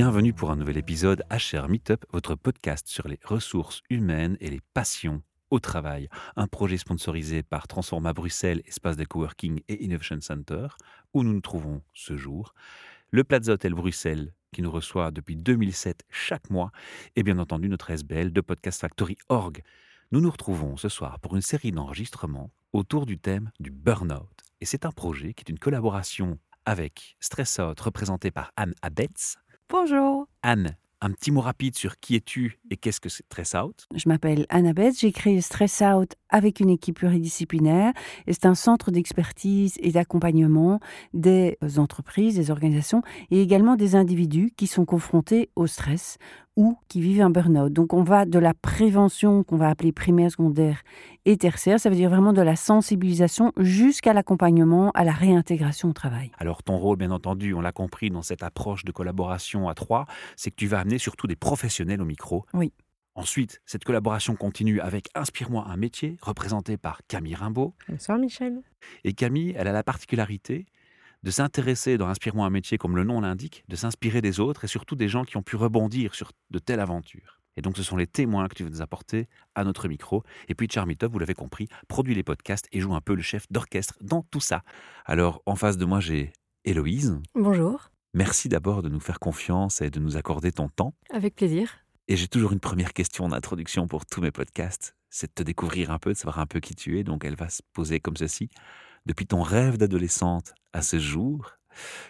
[0.00, 4.60] Bienvenue pour un nouvel épisode HR Meetup, votre podcast sur les ressources humaines et les
[4.72, 6.08] passions au travail.
[6.36, 10.68] Un projet sponsorisé par Transforma Bruxelles, espace de coworking et Innovation Center,
[11.14, 12.54] où nous nous trouvons ce jour.
[13.10, 16.70] Le Plaza Hotel Bruxelles, qui nous reçoit depuis 2007 chaque mois,
[17.16, 19.64] et bien entendu notre SBL de Podcast Factory Org.
[20.12, 24.44] Nous nous retrouvons ce soir pour une série d'enregistrements autour du thème du burn-out.
[24.60, 29.38] Et c'est un projet qui est une collaboration avec Stress Out, représenté par Anne Abetz.
[29.70, 30.26] Bonjour.
[30.42, 33.86] Anne, un petit mot rapide sur qui es-tu et qu'est-ce que c'est Stress Out?
[33.94, 37.92] Je m'appelle Annabeth, j'ai créé Stress Out avec une équipe pluridisciplinaire
[38.26, 40.80] et c'est un centre d'expertise et d'accompagnement
[41.14, 46.18] des entreprises, des organisations et également des individus qui sont confrontés au stress
[46.56, 47.72] ou qui vivent un burn-out.
[47.72, 50.82] Donc on va de la prévention qu'on va appeler primaire, secondaire
[51.24, 55.92] et tertiaire, ça veut dire vraiment de la sensibilisation jusqu'à l'accompagnement, à la réintégration au
[55.92, 56.32] travail.
[56.38, 60.06] Alors ton rôle, bien entendu, on l'a compris dans cette approche de collaboration à trois,
[60.36, 62.44] c'est que tu vas amener surtout des professionnels au micro.
[62.54, 62.72] Oui.
[63.18, 67.74] Ensuite, cette collaboration continue avec Inspire-moi un métier, représenté par Camille Rimbaud.
[67.88, 68.62] Bonsoir Michel.
[69.02, 70.66] Et Camille, elle a la particularité
[71.24, 74.68] de s'intéresser dans Inspire-moi un métier, comme le nom l'indique, de s'inspirer des autres et
[74.68, 77.40] surtout des gens qui ont pu rebondir sur de telles aventures.
[77.56, 79.26] Et donc, ce sont les témoins que tu veux nous apporter
[79.56, 80.22] à notre micro.
[80.46, 83.50] Et puis, Charmitov, vous l'avez compris, produit les podcasts et joue un peu le chef
[83.50, 84.62] d'orchestre dans tout ça.
[85.06, 86.32] Alors, en face de moi, j'ai
[86.64, 87.20] Héloïse.
[87.34, 87.90] Bonjour.
[88.14, 90.94] Merci d'abord de nous faire confiance et de nous accorder ton temps.
[91.10, 91.78] Avec plaisir.
[92.10, 94.96] Et j'ai toujours une première question d'introduction pour tous mes podcasts.
[95.10, 97.04] C'est de te découvrir un peu, de savoir un peu qui tu es.
[97.04, 98.48] Donc, elle va se poser comme ceci.
[99.04, 101.52] Depuis ton rêve d'adolescente à ce jour,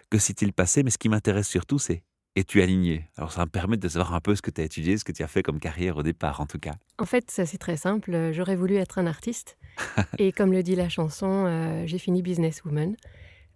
[0.09, 0.85] que s'est-il passé?
[0.85, 2.05] Mais ce qui m'intéresse surtout, c'est
[2.37, 3.11] es-tu aligné?
[3.17, 5.11] Alors ça me permet de savoir un peu ce que tu as étudié, ce que
[5.11, 6.75] tu as fait comme carrière au départ en tout cas.
[6.99, 8.31] En fait, ça c'est très simple.
[8.33, 9.59] J'aurais voulu être un artiste.
[10.19, 12.95] et comme le dit la chanson, euh, j'ai fini businesswoman.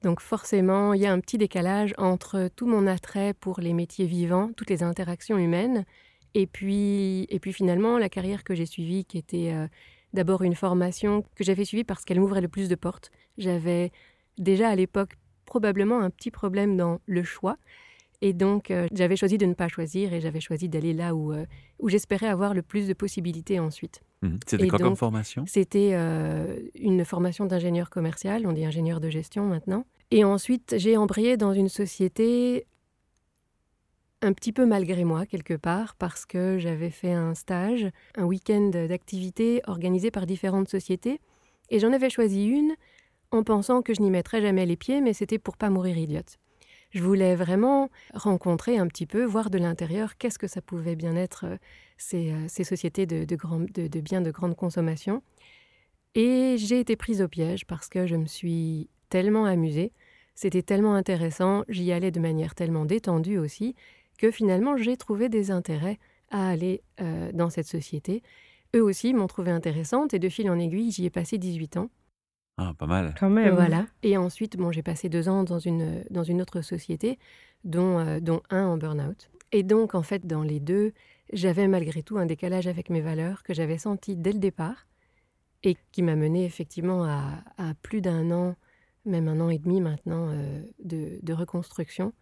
[0.02, 4.06] Donc forcément, il y a un petit décalage entre tout mon attrait pour les métiers
[4.06, 5.84] vivants, toutes les interactions humaines,
[6.34, 9.66] et puis, et puis finalement la carrière que j'ai suivie, qui était euh,
[10.12, 13.10] d'abord une formation que j'avais suivie parce qu'elle m'ouvrait le plus de portes.
[13.38, 13.92] J'avais
[14.38, 17.56] déjà à l'époque probablement un petit problème dans le choix.
[18.22, 21.32] Et donc, euh, j'avais choisi de ne pas choisir et j'avais choisi d'aller là où,
[21.32, 21.44] euh,
[21.80, 24.00] où j'espérais avoir le plus de possibilités ensuite.
[24.22, 24.36] Mmh.
[24.46, 25.44] C'était quoi comme formation?
[25.48, 29.84] C'était euh, une formation d'ingénieur commercial, on dit ingénieur de gestion maintenant.
[30.12, 32.66] Et ensuite, j'ai embrayé dans une société
[34.22, 38.70] un petit peu malgré moi, quelque part, parce que j'avais fait un stage, un week-end
[38.88, 41.20] d'activité organisé par différentes sociétés.
[41.70, 42.74] Et j'en avais choisi une
[43.32, 46.38] en pensant que je n'y mettrais jamais les pieds, mais c'était pour pas mourir idiote.
[46.90, 51.16] Je voulais vraiment rencontrer un petit peu, voir de l'intérieur qu'est-ce que ça pouvait bien
[51.16, 51.56] être euh,
[52.14, 55.22] euh, ces, sociétés de, de, biens de grande consommation.
[56.14, 59.92] Et j'ai été prise au piège parce que je me suis tellement amusée,
[60.34, 63.74] c'était tellement intéressant, j'y allais de manière tellement détendue aussi,
[64.18, 65.98] que finalement j'ai trouvé des intérêts
[66.30, 68.22] à aller euh, dans cette société.
[68.74, 71.90] Eux aussi m'ont trouvé intéressante et de fil en aiguille, j'y ai passé 18 ans.
[72.58, 73.14] Ah, pas mal.
[73.18, 73.54] Quand même.
[73.54, 73.86] Voilà.
[74.02, 77.18] Et ensuite, bon, j'ai passé deux ans dans une, dans une autre société,
[77.64, 79.30] dont, euh, dont un en burn-out.
[79.52, 80.92] Et donc, en fait, dans les deux,
[81.32, 84.86] j'avais malgré tout un décalage avec mes valeurs que j'avais senti dès le départ
[85.62, 88.56] et qui m'a mené effectivement à, à plus d'un an,
[89.04, 92.12] même un an et demi maintenant, euh, de, de, reconstruction,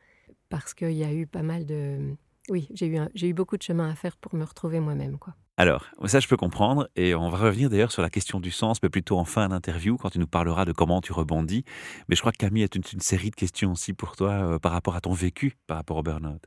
[0.50, 2.15] parce qu'il y a eu pas mal de...
[2.50, 5.34] Oui, j'ai eu, j'ai eu beaucoup de chemin à faire pour me retrouver moi-même, quoi.
[5.56, 8.83] Alors, ça je peux comprendre, et on va revenir d'ailleurs sur la question du sens,
[8.83, 11.65] mais plutôt en fin d'interview, quand tu nous parleras de comment tu rebondis.
[12.09, 14.59] Mais je crois que Camille a une, une série de questions aussi pour toi euh,
[14.59, 16.43] par rapport à ton vécu, par rapport au burn-out.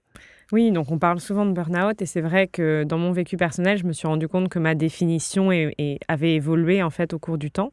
[0.52, 3.78] Oui, donc on parle souvent de burn-out, et c'est vrai que dans mon vécu personnel,
[3.78, 5.50] je me suis rendu compte que ma définition
[6.08, 7.72] avait évolué en fait au cours du temps.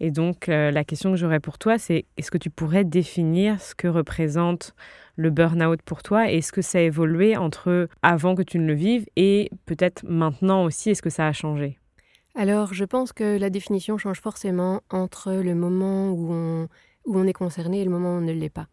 [0.00, 3.60] Et donc euh, la question que j'aurais pour toi, c'est est-ce que tu pourrais définir
[3.60, 4.74] ce que représente
[5.20, 6.30] le burn-out pour toi?
[6.30, 10.64] Est-ce que ça a évolué entre avant que tu ne le vives et peut-être maintenant
[10.64, 10.90] aussi?
[10.90, 11.78] Est-ce que ça a changé?
[12.34, 16.68] Alors, je pense que la définition change forcément entre le moment où on,
[17.04, 18.68] où on est concerné et le moment où on ne l'est pas.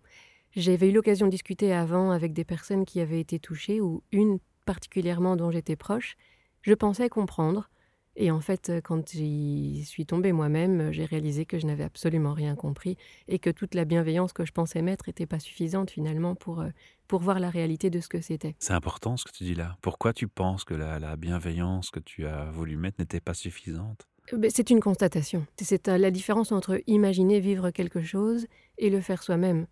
[0.56, 4.40] J'avais eu l'occasion de discuter avant avec des personnes qui avaient été touchées, ou une
[4.66, 6.16] particulièrement dont j'étais proche.
[6.62, 7.70] Je pensais comprendre,
[8.20, 12.34] et en fait, euh, quand j'y suis tombée moi-même, j'ai réalisé que je n'avais absolument
[12.34, 12.98] rien compris
[13.28, 16.70] et que toute la bienveillance que je pensais mettre n'était pas suffisante finalement pour, euh,
[17.08, 18.56] pour voir la réalité de ce que c'était.
[18.58, 19.78] C'est important ce que tu dis là.
[19.84, 24.08] Pourquoi tu penses que la, la bienveillance que tu as voulu mettre n'était pas suffisante?
[24.34, 25.46] Euh, ben, C'est une constatation.
[25.62, 28.48] C'est la différence entre imaginer vivre quelque chose
[28.80, 29.68] et le faire soi-même.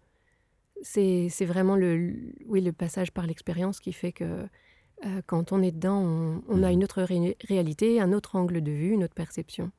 [0.84, 2.14] C'est vraiment le,
[2.46, 4.48] oui, le passage par l'expérience qui fait que
[5.04, 6.02] euh, quand on est dedans,
[6.48, 6.74] on, a mmh.
[6.74, 7.06] une autre
[7.48, 9.72] réalité, un autre angle de vue, une autre perception.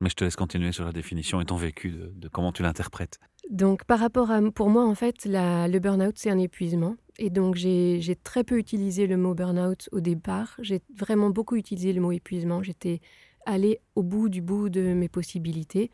[0.00, 3.18] Mais je te laisse continuer sur la définition et ton vécu de, comment tu l'interprètes.
[3.50, 6.96] Donc, par rapport à, pour moi, en fait, le burn-out, c'est un épuisement.
[7.20, 10.56] Et donc j'ai très peu utilisé le mot burn-out au départ.
[10.58, 12.62] J'ai vraiment beaucoup utilisé le mot épuisement.
[12.62, 13.00] J'étais
[13.44, 15.90] allée au bout du bout de mes possibilités.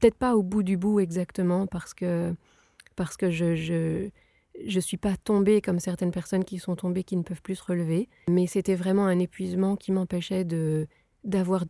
[0.00, 2.34] Peut-être pas au bout du bout exactement parce que,
[2.96, 4.08] parce que je, je
[4.66, 7.64] je suis pas tombée comme certaines personnes qui sont tombées qui ne peuvent plus se
[7.64, 10.86] relever, mais c'était vraiment un épuisement qui m'empêchait de
[11.24, 11.64] d'avoir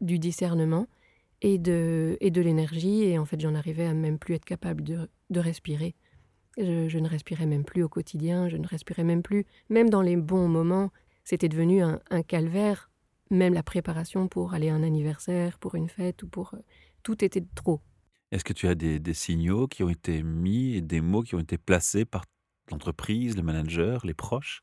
[0.00, 0.86] du discernement
[1.40, 3.04] et de, et de l'énergie.
[3.04, 5.94] Et en fait, j'en arrivais à même plus être capable de, de respirer.
[6.58, 9.46] Je, ne respirais même plus au quotidien, je ne respirais même plus.
[9.70, 10.90] Même dans les bons moments,
[11.24, 12.90] c'était devenu un, un, calvaire.
[13.30, 16.54] Même la préparation pour aller à un anniversaire, pour une fête ou pour...
[17.02, 17.80] Tout était trop.
[18.30, 21.34] Est-ce que tu as des, des, signaux qui ont été mis et des mots qui
[21.34, 22.24] ont été placés par
[22.72, 24.62] l'entreprise, le manager, les proches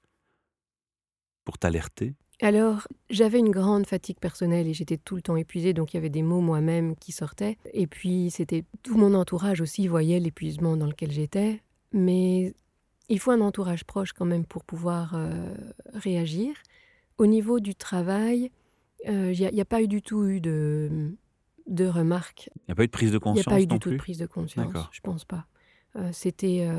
[1.45, 2.15] pour t'alerter?
[2.41, 5.99] Alors, j'avais une grande fatigue personnelle et j'étais tout le temps épuisée, donc il y
[5.99, 7.57] avait des mots moi-même qui sortaient.
[7.73, 11.61] Et puis, c'était tout mon entourage aussi voyait l'épuisement dans lequel j'étais.
[11.91, 12.53] Mais
[13.09, 15.53] il faut un entourage proche quand même pour pouvoir euh,
[15.93, 16.55] réagir.
[17.17, 18.51] Au niveau du travail,
[19.03, 21.11] il euh, n'y a, a, pas eu du tout eu de,
[21.67, 22.49] de remarques.
[22.55, 23.75] Il n'y a pas eu de prise de conscience Il n'y a pas eu non
[23.75, 25.45] du tout de prise de conscience, je pense pas.
[25.97, 26.69] Euh, C'était...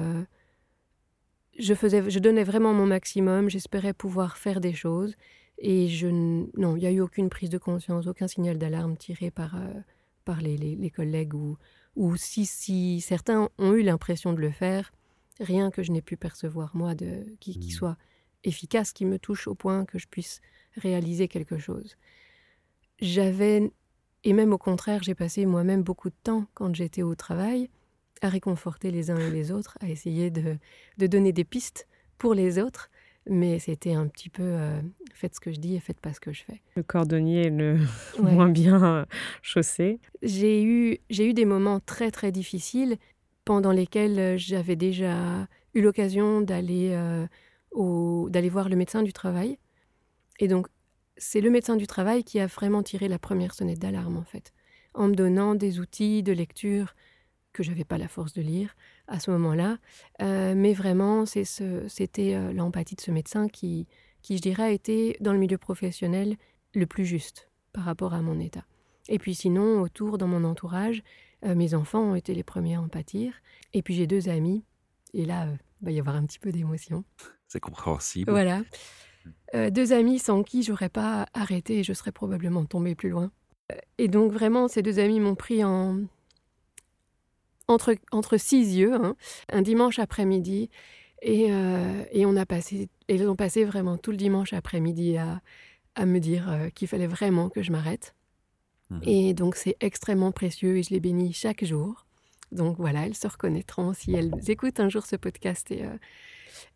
[1.61, 5.15] Je, faisais, je donnais vraiment mon maximum, j'espérais pouvoir faire des choses.
[5.59, 9.31] Et je, non, il n'y a eu aucune prise de conscience, aucun signal d'alarme tiré
[9.31, 9.81] par, euh,
[10.25, 11.35] par les, les, les, collègues.
[11.35, 11.59] Ou,
[11.97, 14.91] ou si, si certains ont eu l'impression de le faire,
[15.39, 17.99] rien que je n'ai pu percevoir, moi, de, qui, qui, soit
[18.43, 20.41] efficace, qui me touche au point que je puisse
[20.77, 21.97] réaliser quelque chose.
[23.01, 23.71] J'avais,
[24.25, 27.69] et même au contraire, j'ai passé moi-même beaucoup de temps quand j'étais au travail
[28.21, 30.57] à réconforter les uns et les autres, à essayer de,
[30.99, 31.87] de donner des pistes
[32.19, 32.91] pour les autres
[33.29, 34.81] mais c'était un petit peu euh,
[35.13, 36.61] faites ce que je dis et faites pas ce que je fais.
[36.75, 37.79] Le cordonnier est le
[38.19, 38.33] ouais.
[38.33, 39.07] moins bien
[39.43, 40.01] chaussé.
[40.23, 42.97] J'ai eu, j'ai eu des moments très très difficiles
[43.45, 47.27] pendant lesquels j'avais déjà eu l'occasion d'aller euh,
[47.73, 49.59] au, d'aller voir le médecin du travail.
[50.39, 50.69] Et donc,
[51.17, 54.53] c'est le médecin du travail qui a vraiment tiré la première sonnette d'alarme en fait,
[54.95, 56.95] en me donnant des outils de lecture
[57.53, 58.75] que j'avais pas la force de lire
[59.09, 59.79] à ce moment-là.
[60.23, 63.87] Euh, mais vraiment, c'était ce, euh, l'empathie de ce médecin qui,
[64.23, 66.37] qui, je dirais, a été dans le milieu professionnel
[66.75, 68.65] le plus juste par rapport à mon état.
[69.09, 71.03] Et puis sinon, autour, dans mon entourage,
[71.45, 73.35] euh, mes enfants ont été les premiers à en pâtir.
[73.73, 74.65] Et puis j'ai deux amis.
[75.15, 77.05] Et là, il euh, va y avoir un petit peu d'émotion.
[77.49, 78.31] C'est compréhensible.
[78.31, 78.63] Voilà.
[79.55, 83.31] Euh, deux amis sans qui j'aurais pas arrêté et je serais probablement tombée plus loin.
[83.99, 86.01] Et donc vraiment, ces deux amis m'ont pris en,
[87.71, 89.17] entre, entre six yeux, hein,
[89.51, 90.71] un dimanche après-midi.
[91.23, 95.41] Et, euh, et, on a passé, ils ont passé vraiment tout le dimanche après-midi à,
[95.95, 98.15] à, me dire euh, qu'il fallait vraiment que je m'arrête.
[98.89, 99.01] Mmh.
[99.05, 102.07] Et donc c'est extrêmement précieux et je les bénis chaque jour.
[102.53, 105.71] Donc voilà, elles se reconnaîtront si elles écoutent un jour ce podcast.
[105.71, 105.97] Et, euh,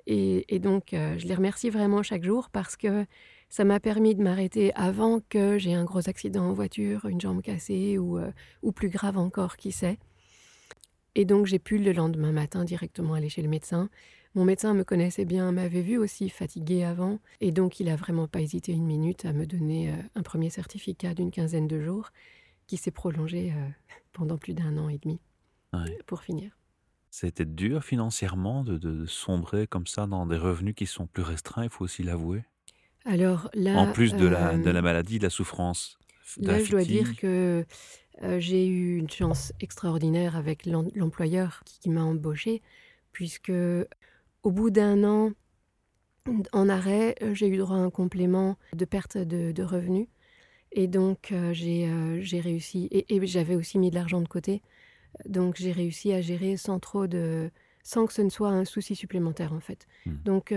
[0.07, 3.07] et, et donc je les remercie vraiment chaque jour parce que
[3.49, 7.43] ça m'a permis de m'arrêter avant que j'ai un gros accident en voiture, une jambe
[7.43, 8.21] cassée ou,
[8.63, 9.99] ou plus grave encore, qui sait.
[11.15, 13.89] Et donc j'ai pu le lendemain matin directement aller chez le médecin.
[14.35, 18.27] Mon médecin me connaissait bien, m'avait vu aussi fatiguée avant, et donc il a vraiment
[18.27, 22.11] pas hésité une minute à me donner euh, un premier certificat d'une quinzaine de jours
[22.67, 23.69] qui s'est prolongé euh,
[24.13, 25.21] pendant plus d'un an et demi
[25.73, 25.99] ouais.
[26.07, 26.51] pour finir.
[27.11, 31.63] C'était dur financièrement de, de, sombrer comme ça dans des revenus qui sont plus restreints,
[31.63, 32.43] il faut aussi l'avouer?
[33.05, 35.97] Alors là, en plus de, euh, la, de la maladie, de la souffrance.
[36.41, 37.65] Là, je dois dire que
[38.23, 42.63] euh, j'ai eu une chance extraordinaire avec l'employeur qui, qui m'a embauché,
[43.13, 43.53] puisque
[44.43, 45.33] au bout d'un an
[46.53, 50.07] en arrêt, euh, j'ai eu droit à un complément de perte de, de revenus.
[50.73, 54.63] Et donc, euh, j'ai euh, réussi, et, et j'avais aussi mis de l'argent de côté.
[55.27, 57.51] Donc, j'ai réussi à gérer sans trop de.
[57.83, 59.87] sans que ce ne soit un souci supplémentaire, en fait.
[60.07, 60.13] Mmh.
[60.25, 60.55] Donc,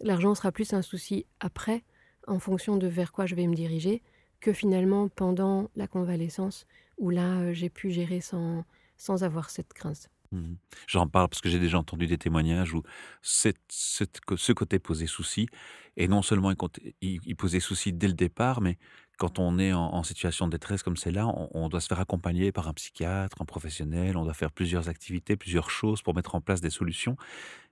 [0.00, 1.84] l'argent sera plus un souci après,
[2.26, 4.02] en fonction de vers quoi je vais me diriger
[4.40, 6.66] que finalement pendant la convalescence
[6.98, 8.64] où là euh, j'ai pu gérer sans,
[8.96, 10.10] sans avoir cette crainte.
[10.32, 10.54] Mmh.
[10.86, 12.82] J'en parle parce que j'ai déjà entendu des témoignages où
[13.20, 15.48] cette, cette, ce côté posait souci,
[15.96, 16.52] et non seulement
[17.00, 18.78] il, il, posait souci dès le départ, mais
[19.18, 21.98] quand on est en, en situation de détresse comme celle-là, on, on, doit se faire
[21.98, 26.36] accompagner par un psychiatre, un professionnel, on doit faire plusieurs activités, plusieurs choses pour mettre
[26.36, 27.16] en place des solutions,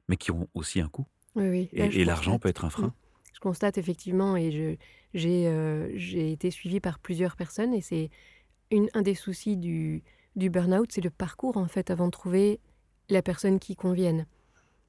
[0.09, 1.07] mais qui ont aussi un coût.
[1.37, 1.69] Oui, oui.
[1.73, 2.89] Là, et, et l'argent peut être un frein.
[2.89, 2.93] Mmh
[3.39, 4.51] je constate effectivement, et
[5.15, 8.11] j'ai euh, été suivie par plusieurs personnes, et c'est
[8.95, 10.03] un des soucis du,
[10.37, 12.61] du burn-out, c'est le parcours en fait avant de trouver
[13.09, 14.27] la personne qui convienne.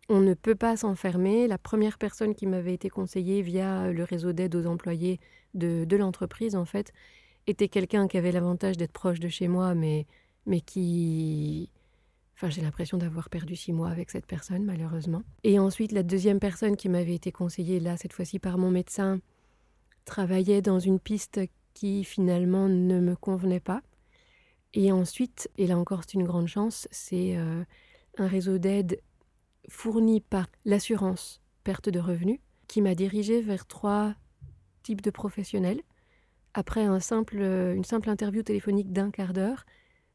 [0.09, 1.47] On ne peut pas s'enfermer.
[1.47, 5.19] La première personne qui m'avait été conseillée via le réseau d'aide aux employés
[5.53, 6.91] de, de l'entreprise, en fait,
[7.47, 10.07] était quelqu'un qui avait l'avantage d'être proche de chez moi, mais,
[10.45, 11.69] mais qui
[12.35, 15.23] Enfin, j'ai l'impression d'avoir perdu six mois avec cette personne, malheureusement.
[15.43, 19.19] Et ensuite, la deuxième personne qui m'avait été conseillée, là, cette fois-ci par mon médecin,
[20.09, 21.39] travaillait dans une piste
[21.75, 23.81] qui finalement ne me convenait pas.
[24.73, 27.63] Et ensuite, et là encore c'est une grande chance, c'est euh,
[28.17, 29.01] un réseau d'aide
[29.69, 34.15] fourni par l'assurance perte de revenus qui m'a dirigée vers trois
[34.81, 35.81] types de professionnels.
[36.55, 39.65] Après un simple, une simple interview téléphonique d'un quart d'heure,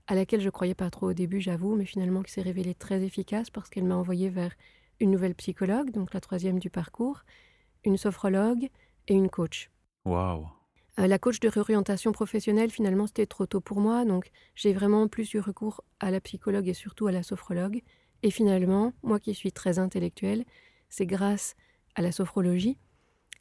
[0.09, 3.03] à laquelle je croyais pas trop au début, j'avoue, mais finalement qui s'est révélée très
[3.03, 4.53] efficace parce qu'elle m'a envoyé vers
[4.99, 7.23] une nouvelle psychologue, donc la troisième du parcours,
[7.85, 8.69] une sophrologue
[9.09, 9.71] et une coach.
[10.99, 15.09] Euh, la coach de réorientation professionnelle, finalement, c'était trop tôt pour moi, donc j'ai vraiment
[15.09, 17.83] plus eu recours à la psychologue et surtout à la sophrologue.
[18.23, 20.45] Et finalement, moi qui suis très intellectuelle,
[20.89, 21.57] c'est grâce
[21.95, 22.79] à la sophrologie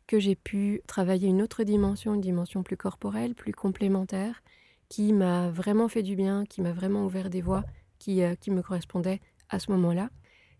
[0.07, 4.41] que j'ai pu travailler une autre dimension, une dimension plus corporelle, plus complémentaire,
[4.89, 7.63] qui m'a vraiment fait du bien, qui m'a vraiment ouvert des voies
[7.99, 10.09] qui, euh, qui me correspondaient à ce moment-là.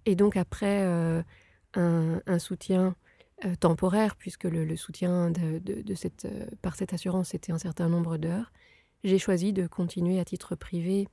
[0.06, 1.22] Et donc après euh,
[1.76, 2.96] un, soutien
[3.46, 8.18] euh, temporaire, puisque le, soutien de, cette, euh, par cette assurance c'était un certain nombre
[8.18, 8.52] d'heures,
[9.04, 11.08] j'ai choisi de continuer à titre privé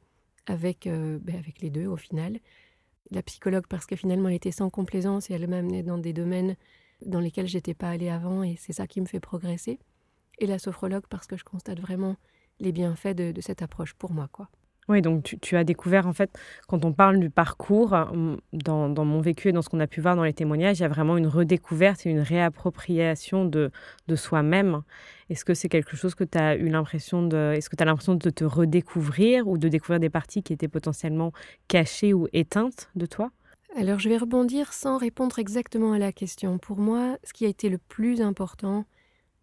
[0.46, 2.38] avec, euh, ben, avec les deux au final.
[3.10, 6.56] La psychologue parce que finalement elle était sans complaisance et elle m'amenait dans des domaines
[7.04, 9.80] dans lesquels j'étais pas allée avant et c'est ça qui me fait progresser.
[10.38, 12.16] Et la sophrologue parce que je constate vraiment
[12.60, 14.28] les bienfaits de, de cette approche pour moi.
[14.30, 14.48] quoi.
[14.90, 19.20] Oui, donc tu, as découvert, en fait, quand on parle du parcours, hum, dans, mon
[19.20, 21.16] vécu et dans ce qu'on a pu voir dans les témoignages, il y a vraiment
[21.16, 23.70] une redécouverte et une réappropriation de,
[24.08, 24.82] de soi-même.
[25.28, 27.52] Est-ce que c'est quelque chose que tu as eu l'impression de...
[27.56, 30.66] Est-ce que tu as l'impression de te redécouvrir ou de découvrir des parties qui étaient
[30.66, 31.30] potentiellement
[31.68, 33.30] cachées ou éteintes de toi?
[33.76, 36.58] Alors, je vais rebondir sans répondre exactement à la question.
[36.58, 38.86] Pour moi, ce qui a été le plus important,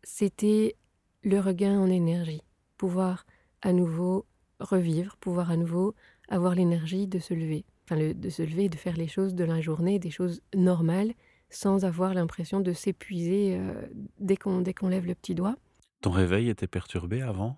[0.04, 0.76] c'était
[1.24, 2.44] le regain en énergie.
[2.76, 3.26] Pouvoir
[3.62, 4.26] à nouveau
[4.60, 5.96] revivre, pouvoir à nouveau
[6.30, 7.66] avoir l'énergie de se lever.
[7.86, 11.14] Enfin, de se lever et de faire les choses de la journée, des choses normales,
[11.50, 13.74] sans avoir l'impression de s'épuiser euh,
[14.20, 15.56] dès qu'on dès qu'on lève le petit doigt.
[16.02, 17.58] Ton réveil était perturbé avant?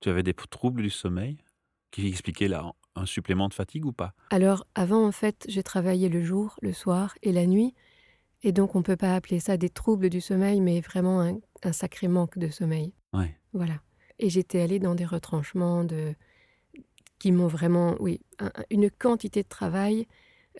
[0.00, 1.38] Tu avais des troubles du sommeil
[1.90, 4.12] qui expliquaient là un supplément de fatigue ou pas?
[4.30, 7.74] Alors, avant, en fait, j'ai travaillé le jour, le soir et la nuit.
[8.42, 11.38] Et donc, on ne peut pas appeler ça des troubles du sommeil, mais vraiment un,
[11.62, 12.92] un sacré manque de sommeil.
[13.14, 13.34] Ouais.
[13.54, 13.80] Voilà.
[14.18, 16.14] Et j'étais allée dans des retranchements de,
[17.18, 18.20] qui m'ont vraiment, oui,
[18.70, 20.06] une quantité de travail.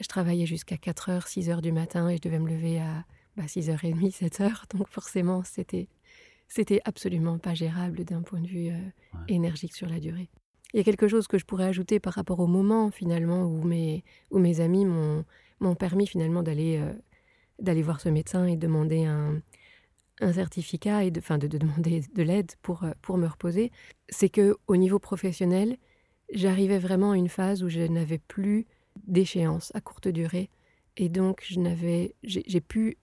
[0.00, 3.04] Je travaillais jusqu'à 4 h 6 h du matin et je devais me lever à
[3.37, 4.76] bah, 6h30, 7 h.
[4.76, 5.88] Donc forcément, c'était,
[6.49, 8.78] c'était absolument pas gérable d'un point de vue euh,
[9.28, 10.30] énergique sur la durée.
[10.73, 13.62] Il y a quelque chose que je pourrais ajouter par rapport au moment finalement où
[13.62, 15.25] mes, où mes amis m'ont,
[15.61, 16.92] m'ont permis finalement d'aller, euh,
[17.61, 19.40] d'aller voir ce médecin et demander un,
[20.21, 23.73] un certificat et de, enfin de, demander de l'aide pour, euh, pour me reposer,
[24.09, 25.76] c'est que au niveau professionnel,
[26.33, 28.66] j'arrivais vraiment à une phase où je n'avais plus
[29.06, 30.50] d'échéance à courte durée
[30.97, 32.97] et donc je n'avais, j'ai pu,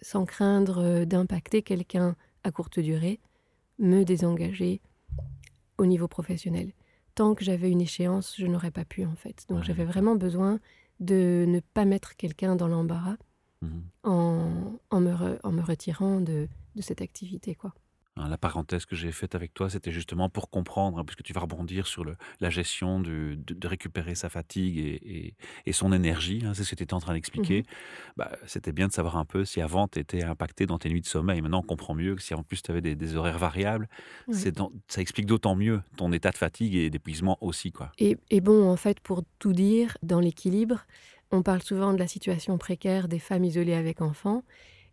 [0.00, 3.20] sans craindre euh, d'impacter quelqu'un à courte durée,
[3.78, 4.80] me désengager
[5.78, 6.72] au niveau professionnel.
[7.14, 9.44] Tant que j'avais une échéance, je n'aurais pas pu en fait.
[9.48, 10.60] Donc j'avais vraiment besoin
[11.00, 13.16] de ne pas mettre quelqu'un dans l'embarras
[13.62, 13.82] Mhm.
[14.02, 17.54] en, me en, me retirant de, de cette activité.
[17.54, 17.72] quoi.
[18.16, 21.32] Hein, la parenthèse que j'ai faite avec toi, c'était justement pour comprendre, hein, puisque tu
[21.32, 26.42] vas rebondir sur le, la gestion de, de, récupérer sa fatigue et, et, son énergie.
[26.44, 27.60] Hein, c'est ce que tu étais en train d'expliquer.
[27.60, 27.64] Mhm.
[28.18, 31.00] bah, c'était bien de savoir un peu si avant tu étais impacté dans tes nuits
[31.00, 31.40] de sommeil.
[31.40, 33.88] Maintenant, on comprend mieux que si en plus tu avais des, des, horaires variables,
[34.30, 37.72] c'est ça explique d'autant mieux ton état de fatigue et d'épuisement aussi.
[37.72, 37.92] Quoi.
[37.98, 40.84] Et, et bon, en fait, pour tout dire, dans l'équilibre,
[41.32, 44.44] on parle souvent de la situation précaire des femmes isolées avec enfants.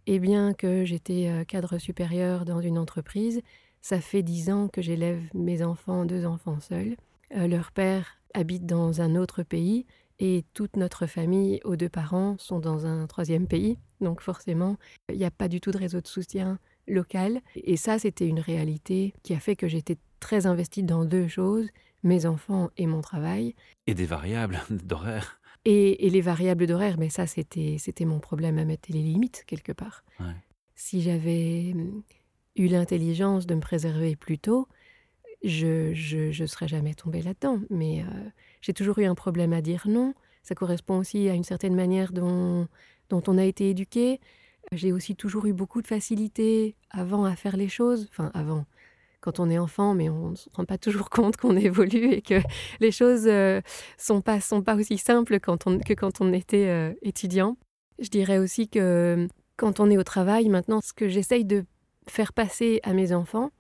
[0.08, 3.42] Et bien que j'étais euh, cadre supérieur dans une entreprise,
[3.82, 6.96] ça fait dix ans que j'élève mes enfants, deux enfants seuls.
[7.36, 9.86] Euh, leur père habite dans un autre pays
[10.20, 13.78] et toute notre famille, aux deux parents, sont dans un troisième pays.
[14.02, 14.78] Donc forcément,
[15.10, 17.42] il n'y a pas du tout de réseau de soutien local.
[17.56, 21.68] Et ça, c'était une réalité qui a fait que j'étais très investie dans deux choses,
[22.04, 23.56] mes enfants et mon travail.
[23.88, 25.40] Et des variables d'horaire.
[25.72, 29.72] Et, les variables d'horaire, mais ça, c'était, c'était mon problème à mettre les limites quelque
[29.72, 30.04] part.
[30.74, 32.02] Si j'avais hum,
[32.56, 34.68] eu l'intelligence de me préserver plus tôt,
[35.44, 37.60] je ne serais jamais tombée là-dedans.
[37.70, 38.30] Mais euh,
[38.62, 40.16] j'ai toujours eu un problème à dire non.
[40.42, 42.68] Ça correspond aussi à une certaine manière dont,
[43.10, 44.20] dont on a été éduqué.
[44.72, 48.08] J'ai aussi toujours eu beaucoup de facilité avant à faire les choses.
[48.10, 48.66] Enfin, avant
[49.22, 52.22] quand on est enfant, mais on ne se rend pas toujours compte qu'on évolue et
[52.22, 52.42] que
[52.80, 53.62] les choses ne euh,
[53.98, 57.58] sont, pas, sont pas aussi simples que quand on était euh, étudiant.
[58.00, 61.66] Je dirais aussi que quand on est au travail, maintenant, ce que j'essaye de
[62.08, 63.52] faire passer à mes enfants,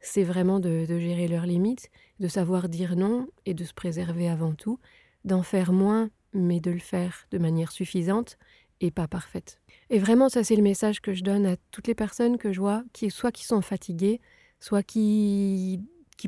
[0.00, 4.28] c'est vraiment de, de, gérer leurs limites, de savoir dire non et de se préserver
[4.28, 4.78] avant tout,
[5.24, 8.36] d'en faire moins, mais de le faire de manière suffisante
[8.80, 9.60] et pas parfaite.
[9.88, 12.60] Et vraiment, ça c'est le message que je donne à toutes les personnes que je
[12.60, 14.20] vois, qui soit qui sont fatiguées,
[14.60, 15.80] soit qui,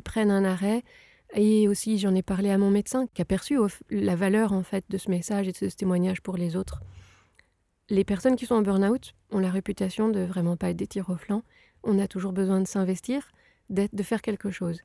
[0.03, 0.83] prennent un arrêt.
[1.35, 3.57] Et aussi, j'en ai parlé à mon médecin qui a perçu
[3.89, 6.81] la valeur en fait de ce message et de ce témoignage pour les autres.
[7.89, 11.09] Les personnes qui sont en burn-out ont la réputation de vraiment pas être des tirs
[11.09, 11.43] au flanc.
[11.83, 13.31] On a toujours besoin de s'investir,
[13.69, 14.79] de faire quelque chose.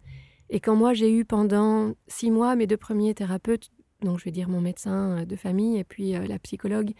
[0.50, 3.70] Et quand moi j'ai eu pendant six mois mes deux premiers thérapeutes,
[4.02, 6.92] donc je vais dire mon médecin euh, de famille et puis euh, la psychologue,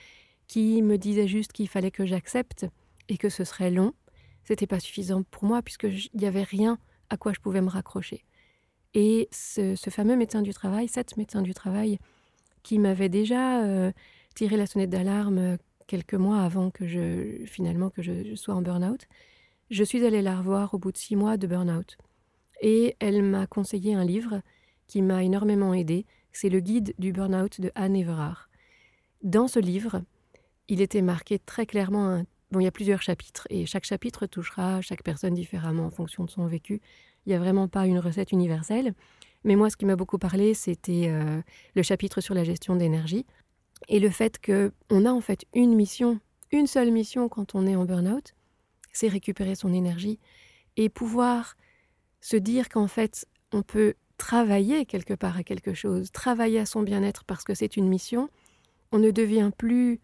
[0.46, 2.66] qui me disait juste qu'il fallait que j'accepte
[3.08, 3.92] et que ce serait long,
[4.44, 6.78] c'était pas suffisant pour moi puisque il n'y avait rien
[7.10, 8.24] à quoi je pouvais me raccrocher.
[8.94, 11.98] Et ce, fameux médecin du travail, cette médecin du travail,
[12.62, 13.92] qui m'avait déjà euh,
[14.34, 19.06] tiré la sonnette d'alarme quelques mois avant que je finalement que je, sois en burn-out,
[19.70, 21.98] je suis allée la revoir au bout de six mois de burn-out.
[22.60, 24.40] Et elle m'a conseillé un livre
[24.86, 26.06] qui m'a énormément aidé.
[26.32, 28.48] C'est le guide du burn-out de Anne Everard.
[29.22, 30.02] Dans ce livre,
[30.68, 34.80] il était marqué très clairement Bon, il y a plusieurs chapitres et chaque chapitre touchera
[34.80, 36.80] chaque personne différemment en fonction de son vécu.
[37.26, 38.94] Il n'y a vraiment pas une recette universelle.
[39.44, 41.42] Mais moi, ce qui m'a beaucoup parlé, c'était euh,
[41.74, 43.26] le chapitre sur la gestion d'énergie
[43.88, 46.20] et le fait qu'on a en fait une mission,
[46.50, 48.34] une seule mission quand on est en burn-out,
[48.92, 50.18] c'est récupérer son énergie
[50.76, 51.56] et pouvoir
[52.20, 56.82] se dire qu'en fait, on peut travailler quelque part à quelque chose, travailler à son
[56.82, 58.30] bien-être parce que c'est une mission.
[58.92, 60.00] On ne devient plus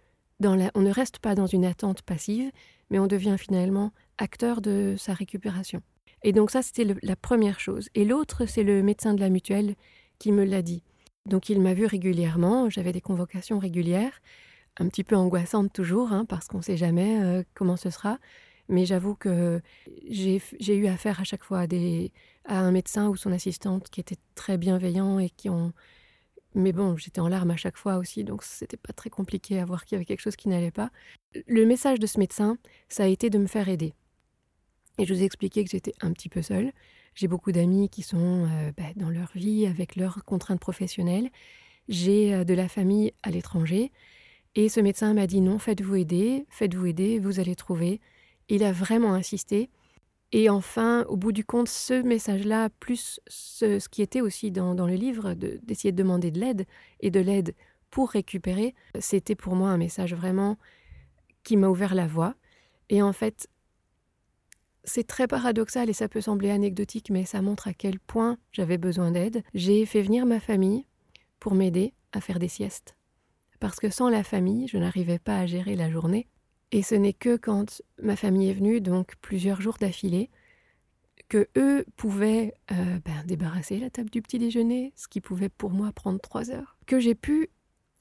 [0.49, 2.51] on ne reste pas dans une attente passive,
[2.91, 5.83] mais on devient finalement acteur de sa récupération.
[6.23, 7.89] Et donc ça, c'était la première chose.
[7.95, 9.75] Et l'autre, c'est le médecin de la mutuelle
[10.19, 10.83] qui me l'a dit.
[11.27, 14.21] Donc il m'a vu régulièrement, j'avais des convocations régulières,
[14.79, 18.19] un petit peu angoissantes toujours, hein, parce qu'on ne sait jamais euh, comment ce sera.
[18.69, 19.61] Mais j'avoue que
[20.09, 20.41] j'ai
[20.77, 21.67] eu affaire à chaque fois à,
[22.45, 25.73] à un médecin ou son assistante qui était très bienveillant et qui ont...
[26.55, 29.65] Mais bon, j'étais en larmes à chaque fois aussi, donc c'était pas très compliqué à
[29.65, 30.91] voir qu'il y avait quelque chose qui n'allait pas.
[31.47, 33.95] Le message de ce médecin, ça a été de me faire aider.
[34.99, 36.73] Et je vous ai expliqué que j'étais un petit peu seule.
[37.15, 41.31] J'ai beaucoup d'amis qui sont euh, bah, dans leur vie avec leurs contraintes professionnelles.
[41.89, 43.93] J'ai euh, de la famille à l'étranger.
[44.57, 48.01] Et ce médecin m'a dit non, faites-vous aider, faites-vous aider, vous allez trouver.
[48.49, 49.71] Il a vraiment insisté.
[50.33, 54.95] Et enfin, au bout du compte, ce message-là, plus ce, qui était aussi dans, le
[54.95, 56.67] livre, d'essayer de, demander de l'aide
[57.01, 57.55] et de l'aide
[57.91, 60.57] pour récupérer, c'était pour moi un message vraiment
[61.43, 62.37] qui m'a ouvert la voie.
[62.91, 63.49] Et en fait,
[64.85, 68.79] c'est très paradoxal et ça peut sembler anecdotique, mais ça montre à quel point j'avais
[68.79, 69.43] besoin d'aide.
[69.55, 70.87] J'ai fait venir ma famille
[71.41, 72.97] pour m'aider à faire des siestes.
[73.59, 76.29] Parce que sans la famille, je n'arrivais pas à gérer la journée.
[76.73, 80.31] Et ce n'est que quand ma famille est venue, donc plusieurs jours d'affilée,
[81.29, 85.71] que eux pouvaient euh, ben, débarrasser la table du petit déjeuner, ce qui pouvait pour
[85.71, 87.51] moi prendre trois heures, que j'ai pu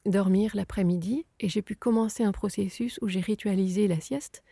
[0.06, 4.44] dormir l'après-midi et j'ai pu commencer un processus où j'ai ritualisé la sieste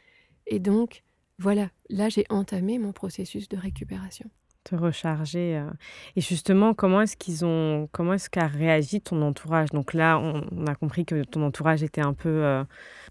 [0.45, 1.03] et donc
[1.39, 4.29] voilà, là j'ai entamé mon processus de récupération.
[4.67, 5.55] Te recharger.
[5.55, 5.69] Euh.
[6.17, 9.69] Et justement, comment est-ce qu'ils ont, comment est-ce qu'a réagi ton entourage?
[9.69, 12.65] Donc là, on, a compris que ton entourage était un peu euh,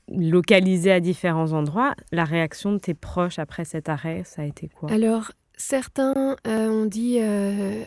[0.09, 1.95] localisé à différents endroits.
[2.13, 4.93] La réaction de tes proches après cet arrêt, ça a été quoi?
[4.93, 7.21] Alors, certains euh, ont dit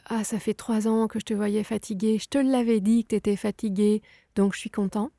[0.10, 2.18] Ah, ça fait trois ans que je te voyais fatiguée.
[2.18, 4.02] Je te l'avais dit que tu étais fatiguée,
[4.36, 5.12] donc je suis content.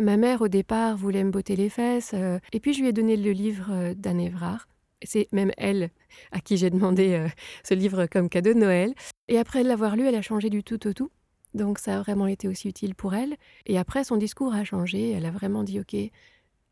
[0.00, 2.14] Ma mère, au départ, voulait me botter les fesses.
[2.54, 4.66] Et puis, je lui ai donné le livre d'Anne Evrard.
[5.02, 5.90] C'est même elle
[6.32, 7.28] à qui j'ai demandé euh,
[7.64, 8.94] ce livre comme cadeau de Noël.
[9.28, 11.10] Et après l'avoir lu, elle a changé du tout au tout.
[11.54, 13.36] Donc, ça a vraiment été aussi utile pour elle.
[13.66, 15.12] Et après, son discours a changé.
[15.12, 15.96] Elle a vraiment dit OK,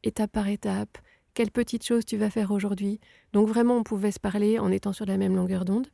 [0.03, 0.99] étape par étape,
[1.35, 3.01] quelle petite chose tu vas faire aujourd'hui?
[3.33, 5.89] Donc, vraiment, on pouvait se parler en étant sur la même longueur d'onde.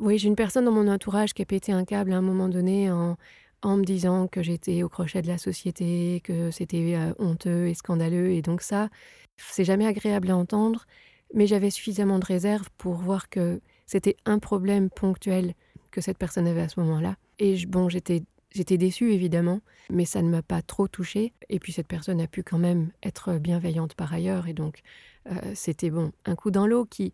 [0.00, 2.48] Oui, j'ai une personne dans mon entourage qui a pété un câble à un moment
[2.48, 3.16] donné en,
[3.64, 7.74] en me disant que j'étais au crochet de la société, que c'était euh, honteux et
[7.74, 8.32] scandaleux.
[8.32, 8.88] Et donc ça,
[9.36, 10.86] c'est jamais agréable à entendre,
[11.34, 15.54] mais j'avais suffisamment de réserve pour voir que c'était un problème ponctuel
[15.90, 17.16] que cette personne avait à ce moment-là.
[17.38, 18.22] Et bon, j'étais
[18.54, 21.32] J'étais déçue évidemment, mais ça ne m'a pas trop touchée.
[21.48, 24.46] Et puis cette personne a pu quand même être bienveillante par ailleurs.
[24.46, 24.82] Et donc
[25.28, 27.12] euh, c'était bon, un coup dans l'eau qui,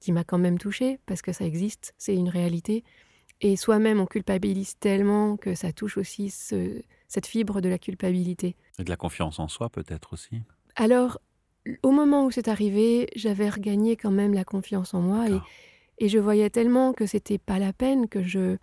[0.00, 2.82] qui m'a quand même touchée, parce que ça existe, c'est une réalité.
[3.40, 8.56] Et soi-même, on culpabilise tellement que ça touche aussi cette fibre de la culpabilité.
[8.80, 10.42] Et de la confiance en soi peut-être aussi.
[10.74, 11.20] Alors,
[11.82, 15.40] au moment où c'est arrivé, j'avais regagné quand même la confiance en moi et,
[15.98, 18.56] et, je voyais tellement que c'était pas la peine que je,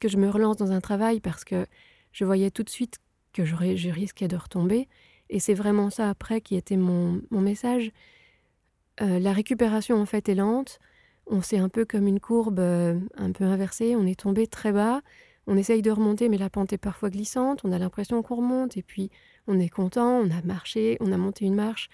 [0.00, 1.66] que je me relance dans un travail parce que
[2.12, 2.98] je voyais tout de suite
[3.32, 3.54] que je
[3.90, 4.88] risquais de retomber.
[5.30, 7.92] Et c'est vraiment ça après qui était mon, mon message.
[9.00, 10.78] Euh, la récupération en fait est lente.
[11.26, 14.72] On s'est un peu comme une courbe euh, un peu inversée, on est tombé très
[14.72, 15.02] bas,
[15.46, 18.78] on essaye de remonter, mais la pente est parfois glissante, on a l'impression qu'on remonte,
[18.78, 19.10] et puis
[19.46, 21.90] on est content, on a marché, on a monté une marche,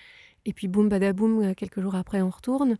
[0.46, 2.76] et puis boum badaboum, quelques jours après, on retourne.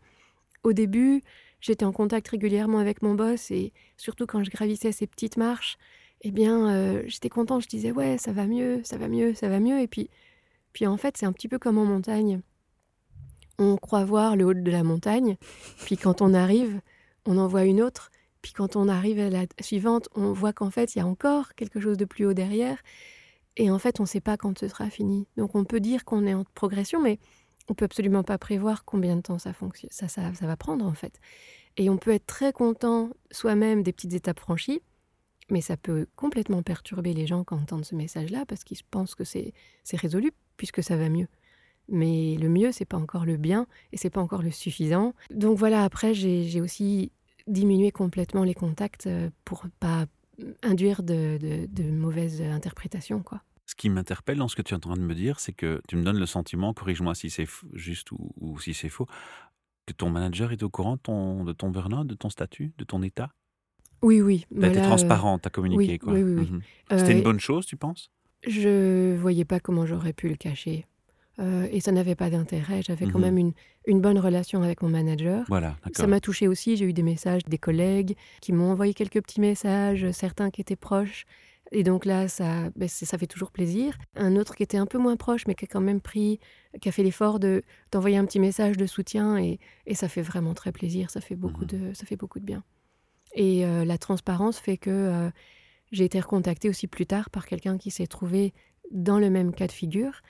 [0.62, 1.22] Au début,
[1.60, 5.78] j'étais en contact régulièrement avec mon boss, et surtout quand je gravissais ces petites marches,
[6.22, 9.48] eh bien, euh, j'étais contente, je disais, ouais, ça va mieux, ça va mieux, ça
[9.48, 10.10] va mieux, et puis,
[10.72, 12.40] puis en fait, c'est un petit peu comme en montagne.
[13.58, 15.36] On croit voir le haut de la montagne,
[15.84, 16.80] puis quand on arrive,
[17.26, 18.10] on en voit une autre,
[18.42, 21.54] puis quand on arrive à la suivante, on voit qu'en fait, il y a encore
[21.54, 22.76] quelque chose de plus haut derrière.
[23.56, 25.28] Et en fait, on ne sait pas quand ce sera fini.
[25.38, 27.18] Donc on peut dire qu'on est en progression, mais
[27.68, 31.20] on peut absolument pas prévoir combien de temps ça, va prendre en fait.
[31.76, 34.82] Et on peut être très content soi-même des petites étapes franchies,
[35.50, 39.24] mais ça peut complètement perturber les gens quand entendent ce message-là parce qu'ils pensent que
[39.24, 39.52] c'est
[39.92, 41.28] résolu puisque ça va mieux.
[41.88, 45.14] Mais le mieux, c'est pas encore le bien et c'est pas encore le suffisant.
[45.30, 47.12] Donc voilà, après, j'ai aussi
[47.46, 50.06] diminuer complètement les contacts euh, pour pas
[50.62, 53.22] induire de, mauvaises interprétations.
[53.22, 53.42] Quoi.
[53.76, 55.82] Ce qui m'interpelle dans ce que tu es en train de me dire, c'est que
[55.88, 59.06] tu me donnes le sentiment, corrige-moi si c'est juste ou, si c'est faux,
[59.86, 62.84] que ton manager est au courant de ton, de ton burn-out, de ton statut, de
[62.84, 63.30] ton état?
[64.00, 64.46] Oui, oui.
[64.56, 65.98] Tu as été transparente, tu as communiqué.
[66.04, 66.50] Oui, oui, oui.
[66.52, 66.60] Mhm.
[66.98, 68.12] C'était une euh, bonne chose, tu penses?
[68.46, 70.86] Je voyais pas comment j'aurais pu le cacher.
[71.40, 72.80] Euh, et ça n'avait pas d'intérêt.
[72.82, 73.24] J'avais quand Mhm.
[73.24, 73.52] même une,
[73.88, 75.44] une bonne relation avec mon manager.
[75.48, 76.76] Voilà, Ça m'a touché aussi.
[76.76, 80.76] J'ai eu des messages des collègues qui m'ont envoyé quelques petits messages, certains qui étaient
[80.76, 81.24] proches.
[81.72, 83.96] Et donc là, ça, ben, ça fait toujours plaisir.
[84.16, 86.38] Un autre qui était un peu moins proche, mais qui a quand même pris,
[86.80, 90.22] qui a fait l'effort de d'envoyer un petit message de soutien, et, et ça fait
[90.22, 91.10] vraiment très plaisir.
[91.10, 91.68] Ça fait beaucoup Mhm.
[91.90, 92.62] de, ça fait beaucoup de bien.
[93.34, 95.30] Et euh, la transparence fait que euh,
[95.92, 98.54] j'ai été recontactée aussi plus tard par quelqu'un qui s'est trouvé
[98.92, 100.20] dans le même cas de figure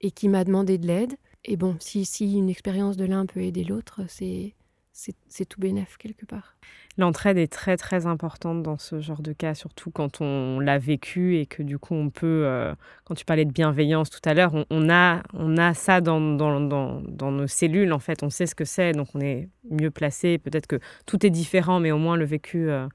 [0.00, 1.14] et qui m'a demandé de l'aide.
[1.44, 4.54] Et bon, si, si une expérience de l'un peut aider l'autre, c'est
[4.92, 6.56] c'est c'est tout bénef quelque part.
[7.00, 11.38] L'entraide est très très importante dans ce genre de cas, surtout quand on l'a vécu
[11.38, 14.52] et que du coup on peut, euh, quand tu parlais de bienveillance tout à l'heure,
[14.68, 18.54] on, a, on a ça dans, dans, dans, nos cellules en fait, on sait ce
[18.54, 20.36] que c'est, donc on est mieux placé.
[20.36, 22.86] Peut-être que tout est différent, mais au moins le vécu euh,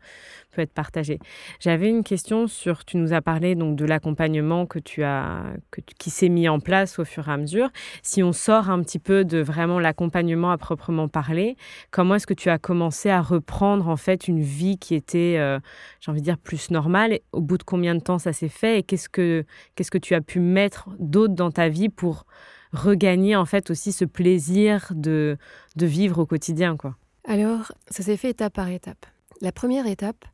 [0.56, 1.20] peut être partagé.
[1.60, 5.82] J'avais une question sur, tu nous as parlé donc de l'accompagnement que tu as, que
[5.82, 7.70] qui s'est mis en place au fur et à mesure.
[8.02, 11.58] Si on sort un petit peu de vraiment l'accompagnement à proprement parler,
[11.92, 15.60] comment est-ce que tu as commencé à reprendre en fait une vie qui était, euh,
[16.00, 18.80] j'ai envie de dire, plus normale Au bout de combien de temps ça s'est fait
[18.80, 22.26] Et qu'est-ce que, qu'est-ce que tu as pu mettre d'autre dans ta vie pour
[22.72, 25.38] regagner en fait aussi ce plaisir de,
[25.76, 26.98] de vivre au quotidien quoi?
[27.24, 29.06] Alors, ça s'est fait étape par étape.
[29.42, 30.26] La première étape,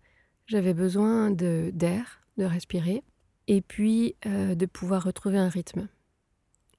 [0.45, 3.03] j'avais besoin de d'air, de respirer,
[3.47, 5.87] et puis euh, de pouvoir retrouver un rythme.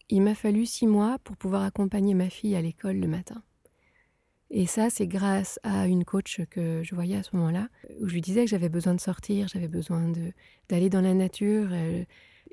[0.08, 3.42] Il m'a fallu six mois pour pouvoir accompagner ma fille à l'école le matin.
[4.54, 7.68] Et ça, c'est grâce à une coach que je voyais à ce moment-là,
[8.00, 10.12] où je lui disais que j'avais besoin de sortir, j'avais besoin
[10.68, 11.70] d'aller dans la nature.
[11.72, 12.04] euh,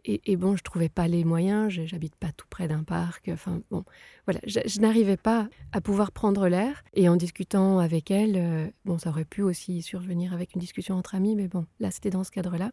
[0.06, 3.28] et, bon, je trouvais pas les moyens, j'habite pas tout près d'un parc.
[3.28, 3.84] Enfin, bon,
[4.26, 6.86] voilà, je, je n'arrivais pas à pouvoir prendre l'air.
[6.94, 10.96] Et en discutant avec elle, euh, bon, ça aurait pu aussi survenir avec une discussion
[10.96, 12.72] entre amis, mais bon, là, c'était dans ce cadre-là.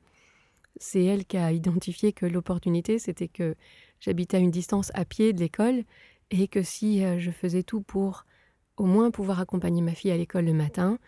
[0.79, 3.57] C'est elle qui a identifié que l'opportunité, c'était que
[3.99, 5.83] j'habitais à une distance à pied de l'école
[6.31, 8.25] et que si euh, je faisais tout pour
[8.77, 10.99] au moins pouvoir accompagner ma fille à l'école le matin,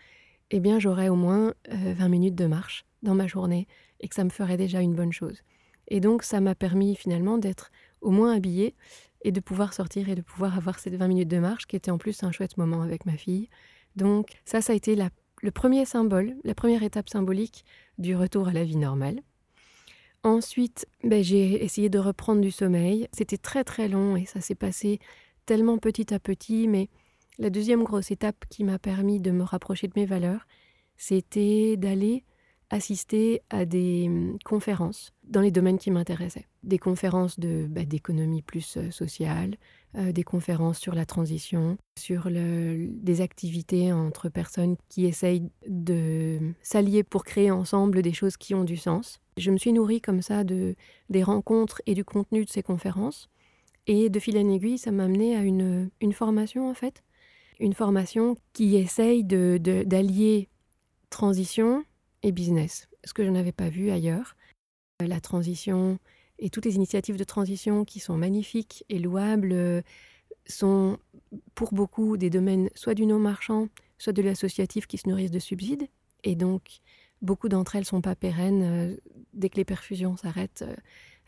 [0.51, 3.67] eh bien, j'aurais au moins euh, 20 minutes de marche dans ma journée
[3.99, 5.43] et que ça me ferait déjà une bonne chose.
[5.87, 8.75] Et donc, ça m'a permis finalement d'être au moins habillée
[9.23, 11.91] et de pouvoir sortir et de pouvoir avoir ces 20 minutes de marche qui était
[11.91, 13.49] en plus un chouette moment avec ma fille.
[13.95, 14.97] Donc, ça, ça a été
[15.41, 17.65] le premier symbole, la première étape symbolique
[17.97, 19.21] du retour à la vie normale.
[20.23, 23.07] Ensuite, ben, j'ai essayé de reprendre du sommeil.
[23.13, 24.99] C'était très très long et ça s'est passé
[25.45, 26.89] tellement petit à petit, mais
[27.39, 30.45] la deuxième grosse étape qui m'a permis de me rapprocher de mes valeurs,
[30.97, 32.25] c'était d'aller
[32.69, 36.45] assister à des hum, conférences dans les domaines qui m'intéressaient.
[36.63, 39.55] Des conférences de, bah, d'économie plus euh, sociale,
[39.95, 47.03] euh, des conférences sur la transition, sur des activités entre personnes qui essayent de s'allier
[47.03, 49.19] pour créer ensemble des choses qui ont du sens.
[49.37, 50.75] Je me suis nourrie comme ça de,
[51.09, 53.29] des rencontres et du contenu de ces conférences.
[53.87, 57.01] Et de fil en aiguille, ça m'a amené à une formation en fait.
[57.59, 60.47] Une formation qui essaye d'allier
[61.09, 61.83] transition
[62.23, 64.35] et business, ce que je n'avais pas vu ailleurs.
[65.01, 65.99] Euh, La transition
[66.37, 69.81] et toutes les initiatives de transition qui sont magnifiques et louables euh,
[70.45, 70.97] sont
[71.53, 73.67] pour beaucoup des domaines soit du non marchand,
[73.97, 75.87] soit de l'associatif qui se nourrissent de subsides.
[76.23, 76.79] Et donc,
[77.21, 78.63] beaucoup d'entre elles sont pas pérennes.
[78.63, 78.97] euh,
[79.33, 80.65] Dès que les perfusions s'arrêtent,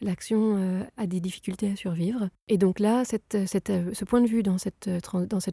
[0.01, 2.29] l'action euh, a des difficultés à survivre.
[2.47, 4.99] Et donc là, cette, euh, ce point de vue dans cette, euh,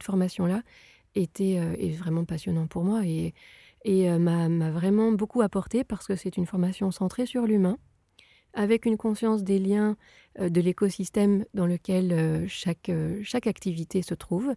[0.02, 0.62] formation-là
[1.14, 3.02] était, euh, est vraiment passionnant pour moi.
[3.04, 3.34] Et,
[3.86, 7.78] euh, m'a vraiment beaucoup apporté parce que c'est une formation centrée sur l'humain,
[8.54, 9.96] avec une conscience des liens
[10.40, 14.54] euh, de l'écosystème dans lequel euh, chaque activité se trouve,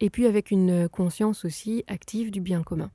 [0.00, 2.90] et puis avec une conscience aussi active du bien commun.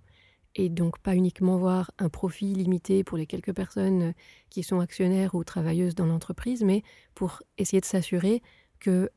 [0.56, 4.14] Et donc pas uniquement voir un profit limité pour les quelques personnes
[4.50, 6.84] qui sont actionnaires ou travailleuses dans l'entreprise, mais
[7.16, 8.42] pour essayer de s'assurer
[8.80, 9.10] que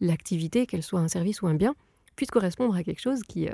[0.00, 1.74] l'activité, qu'elle soit un service ou un bien,
[2.16, 3.48] puisse correspondre à quelque chose qui,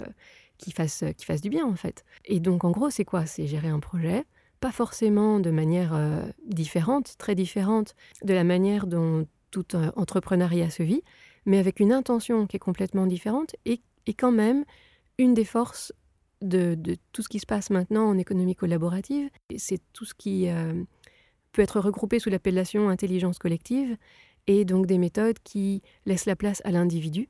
[0.58, 2.04] qui fasse, qui fasse du bien en fait.
[2.24, 3.26] Et donc en gros, c'est quoi?
[3.26, 4.24] C'est gérer un projet,
[4.60, 10.70] pas forcément de manière euh, différente, très différente de la manière dont tout euh, entrepreneuriat
[10.70, 11.02] se vit,
[11.46, 14.64] mais avec une intention qui est complètement différente et, et quand même
[15.18, 15.92] une des forces
[16.42, 16.76] de,
[17.12, 20.82] tout ce qui se passe maintenant en économie collaborative, c'est tout ce qui euh,
[21.52, 23.96] peut être regroupé sous l'appellation intelligence collective
[24.46, 27.28] et donc des méthodes qui laissent la place à l'individu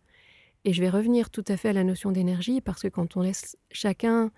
[0.65, 3.23] et je vais revenir tout à fait à la notion d'énergie parce que quand on
[3.23, 4.31] laisse chacun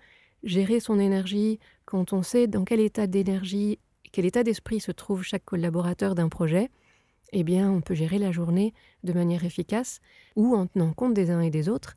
[0.43, 3.79] gérer son énergie, quand on sait dans quel état d'énergie,
[4.11, 6.69] quel état d'esprit se trouve chaque collaborateur d'un projet,
[7.33, 9.99] eh bien, on peut gérer la journée de manière efficace
[10.35, 11.95] ou en tenant compte des uns et des autres.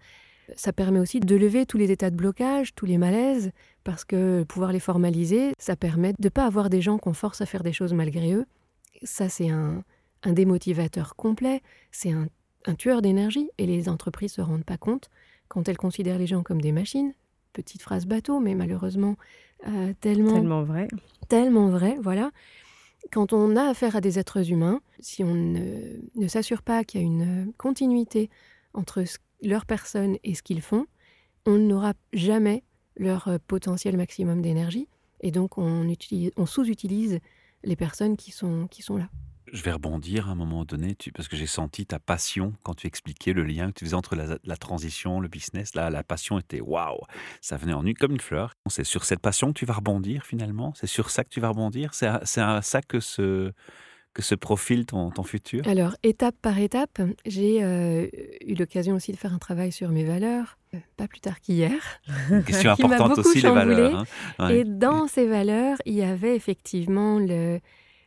[0.54, 3.50] Ça permet aussi de lever tous les états de blocage, tous les malaises,
[3.82, 7.40] parce que pouvoir les formaliser, ça permet de ne pas avoir des gens qu'on force
[7.40, 8.46] à faire des choses malgré eux.
[9.02, 9.82] Ça, c'est un,
[10.22, 12.28] un démotivateur complet, c'est un
[12.66, 15.08] un tueur d'énergie et les entreprises se rendent pas compte
[15.48, 17.14] quand elles considèrent les gens comme des machines.
[17.52, 19.16] Petite phrase bateau, mais malheureusement
[19.66, 20.88] euh, tellement tellement vrai,
[21.28, 22.30] tellement vrai, voilà.
[23.12, 27.04] Quand on a affaire à des êtres humains, si on ne, s'assure pas qu'il y
[27.04, 28.30] a une continuité
[28.74, 29.04] entre
[29.42, 30.86] leur personne et ce qu'ils font,
[31.46, 32.64] on n'aura jamais
[32.96, 34.88] leur euh, potentiel maximum d'énergie
[35.20, 35.86] et donc on,
[36.46, 37.20] sous-utilise
[37.64, 39.08] les personnes qui sont, qui sont là.
[39.52, 42.88] Je vais rebondir à un moment donné, parce que j'ai senti ta passion quand tu
[42.88, 45.76] expliquais le lien que tu faisais entre la, transition, le business.
[45.76, 46.98] Là, la passion était waouh,
[47.40, 48.54] ça venait en une comme une fleur.
[48.68, 50.74] C'est sur cette passion que tu vas rebondir finalement?
[50.74, 51.94] C'est sur ça que tu vas rebondir?
[51.94, 53.52] C'est à, ça que se,
[54.16, 55.68] que se profile ton, ton futur?
[55.68, 58.08] Alors, étape par étape, j'ai euh,
[58.46, 62.00] eu l'occasion aussi de faire un travail sur mes valeurs, euh, pas plus tard qu'hier.
[62.30, 64.06] Une question importante aussi, les valeurs.
[64.38, 64.48] Hein.
[64.48, 67.60] Et dans ces valeurs, il y avait effectivement le,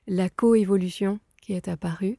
[0.08, 1.20] la coévolution
[1.54, 2.18] est apparu.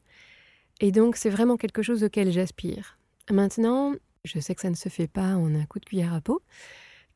[0.80, 2.98] Et donc, c'est vraiment quelque chose auquel j'aspire.
[3.30, 6.20] Maintenant, je sais que ça ne se fait pas en un coup de cuillère à
[6.20, 6.42] peau,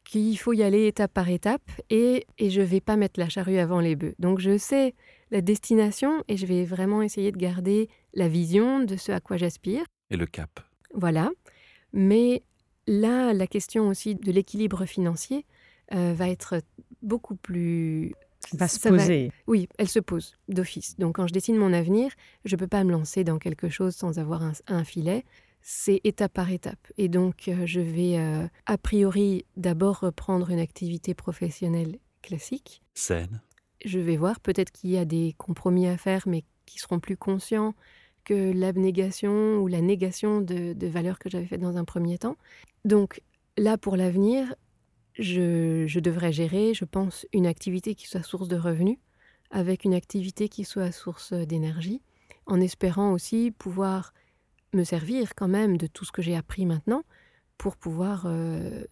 [0.04, 3.28] qu'il faut y aller étape par étape et, et je ne vais pas mettre la
[3.28, 4.14] charrue avant les bœufs.
[4.18, 4.94] Donc, je sais
[5.30, 9.36] la destination et je vais vraiment essayer de garder la vision de ce à quoi
[9.36, 9.84] j'aspire.
[10.10, 10.60] Et le cap.
[10.92, 11.30] Voilà.
[11.92, 12.42] Mais
[12.86, 15.44] là, la question aussi de l'équilibre financier
[15.92, 16.62] euh, va être
[17.02, 18.14] beaucoup plus
[18.52, 19.30] va se poser.
[19.46, 20.98] Oui, elle se pose d'office.
[20.98, 22.12] Donc quand je dessine mon avenir,
[22.44, 25.24] je ne peux pas me lancer dans quelque chose sans avoir un, filet.
[25.66, 26.92] C'est étape par étape.
[26.98, 32.82] Et donc euh, je vais euh, a priori d'abord reprendre une activité professionnelle classique.
[32.92, 33.40] Saine.
[33.84, 37.16] Je vais voir, peut-être qu'il y a des compromis à faire, mais qui seront plus
[37.16, 37.74] conscients
[38.24, 42.36] que l'abnégation ou la négation de, de valeurs que j'avais faites dans un premier temps.
[42.84, 43.22] Donc
[43.56, 44.54] là, pour l'avenir,
[45.18, 48.98] je, devrais gérer, je pense, une activité qui soit source de revenus,
[49.50, 52.02] avec une activité qui soit source d'énergie,
[52.46, 54.12] en espérant aussi pouvoir
[54.74, 57.02] me servir quand même de tout ce que j'ai appris maintenant
[57.58, 58.84] pour pouvoir euh,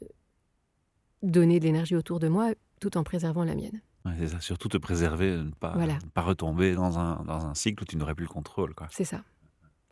[1.23, 3.81] donner de l'énergie autour de moi tout en préservant la mienne.
[4.19, 5.77] c'est ça, surtout te préserver, ne pas,
[6.15, 8.75] pas retomber dans un, dans un cycle où tu n'aurais plus le contrôle.
[8.91, 9.23] C'est ça.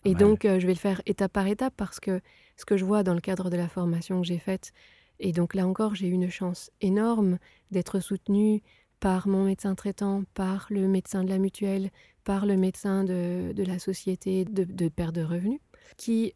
[0.04, 2.20] Et donc, euh, je vais le faire étape par étape parce que
[2.56, 4.72] ce que je vois dans le cadre de la formation que j'ai faite,
[5.18, 7.38] et donc là encore, j'ai eu une chance énorme
[7.70, 8.62] d'être soutenue
[8.98, 11.90] par mon médecin traitant, par le médecin de la mutuelle,
[12.24, 15.60] par le médecin de, la société de, de perte de revenus,
[15.96, 16.34] qui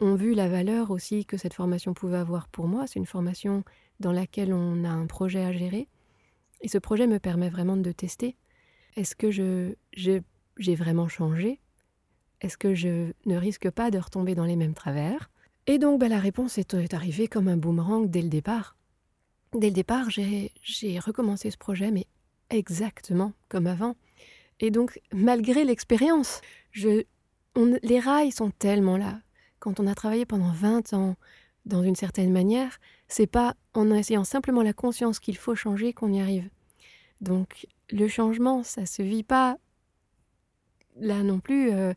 [0.00, 2.86] ont vu la valeur aussi que cette formation pouvait avoir pour moi.
[2.86, 3.64] C'est une formation
[4.00, 5.88] dans laquelle on a un projet à gérer.
[6.60, 8.36] Et ce projet me permet vraiment de tester.
[8.96, 11.60] Est-ce que je, j'ai vraiment changé?
[12.40, 15.30] Est-ce que je ne risque pas de retomber dans les mêmes travers?
[15.66, 18.76] Et donc bah, la réponse est, arrivée comme un boomerang dès le départ.
[19.54, 20.50] Dès le départ, j'ai
[20.98, 22.06] recommencé ce projet, mais
[22.50, 23.96] exactement comme avant.
[24.60, 26.40] Et donc, malgré l'expérience,
[27.82, 29.20] les rails sont tellement là.
[29.58, 31.16] Quand on a travaillé pendant 20 ans
[31.66, 36.12] dans une certaine manière, c'est pas en essayant simplement la conscience qu'il faut changer qu'on
[36.12, 36.48] y arrive.
[37.20, 39.58] Donc, le changement, ça se vit pas
[40.96, 41.70] là non plus.
[41.70, 41.94] Euh,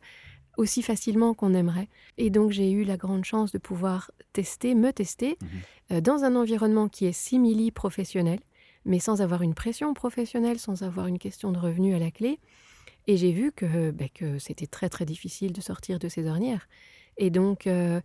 [0.58, 1.90] aussi facilement qu'on aimerait.
[2.18, 5.50] Et donc j'ai eu la grande chance de pouvoir tester, me tester, mhm.
[5.92, 8.40] euh, dans un environnement qui est simili-professionnel,
[8.86, 12.40] mais sans avoir une pression professionnelle, sans avoir une question de revenus à la clé.
[13.08, 16.68] Et j'ai vu que, ben, que c'était très très difficile de sortir de ces ornières.
[17.18, 18.02] Et donc euh,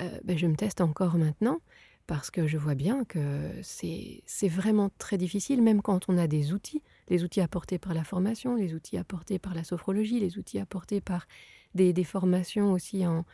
[0.00, 1.60] euh, ben, je me teste encore maintenant,
[2.06, 6.52] parce que je vois bien que c'est vraiment très difficile, même quand on a des
[6.52, 10.58] outils, les outils apportés par la formation, les outils apportés par la sophrologie, les outils
[10.58, 11.26] apportés par
[11.74, 13.24] des, formations aussi en,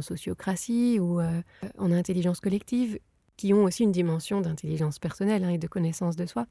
[0.00, 1.42] sociocratie ou euh,
[1.78, 2.98] en intelligence collective,
[3.36, 6.46] qui ont aussi une dimension d'intelligence personnelle hein, et de connaissance de soi.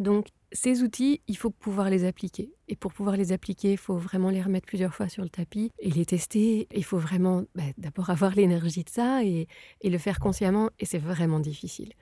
[0.00, 2.52] Donc ces outils, il faut pouvoir les appliquer.
[2.68, 5.70] Et pour pouvoir les appliquer, il faut vraiment les remettre plusieurs fois sur le tapis
[5.78, 6.68] et les tester.
[6.74, 9.46] Il faut vraiment bah, d'abord avoir l'énergie de ça et,
[9.82, 10.70] le faire consciemment.
[10.78, 11.92] Et c'est vraiment difficile.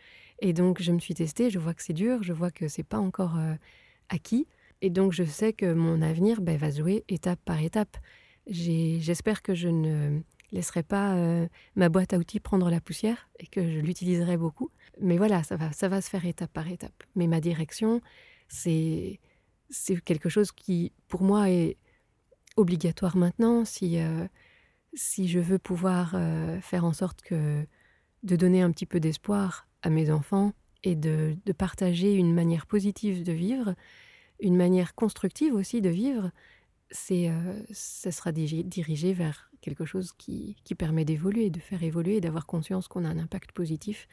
[0.41, 2.83] Et donc je me suis testée, je vois que c'est dur, je vois que c'est
[2.83, 3.55] pas encore euh,
[4.11, 4.47] acquis.
[4.83, 7.97] Et donc je sais que mon avenir bah, va jouer étape par étape.
[8.47, 10.21] J'espère que je ne
[10.53, 14.71] laisserai pas euh, ma boîte à outils prendre la poussière et que je l'utiliserai beaucoup.
[15.01, 17.03] Mais voilà, ça va, ça va se faire étape par étape.
[17.15, 18.01] Mais ma direction,
[18.49, 19.21] c'est
[19.71, 21.77] c'est quelque chose qui, pour moi, est
[22.57, 24.27] obligatoire maintenant si, euh,
[24.95, 27.67] si je veux pouvoir euh, faire en sorte que
[28.23, 30.53] de donner un petit peu d'espoir à mes enfants
[30.85, 33.75] et de, de, partager une manière positive de vivre,
[34.41, 36.31] une manière constructive aussi de vivre,
[36.91, 37.31] c'est,
[37.73, 42.87] ça sera dirigé vers quelque chose qui, qui permet d'évoluer, de faire évoluer, d'avoir conscience
[42.87, 44.07] qu'on a un impact positif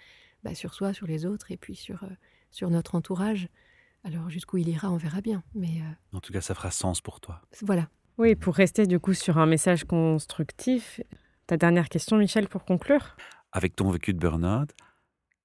[0.44, 2.10] bah, sur soi, sur les autres et puis sur, euh,
[2.52, 3.48] sur notre entourage.
[4.04, 5.44] Alors jusqu'où il ira, on verra bien.
[5.56, 7.42] Mais euh, En tout cas, ça fera sens pour toi.
[7.62, 7.88] Voilà.
[8.18, 11.02] Oui, pour rester du coup sur un message constructif,
[11.48, 13.16] ta dernière question, Michel, pour conclure?
[13.52, 14.70] Avec ton vécu de burn-out,